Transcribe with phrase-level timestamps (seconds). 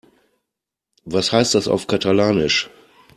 [1.05, 2.71] Was heißt das auf Katalanisch?